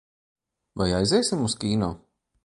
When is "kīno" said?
1.65-1.91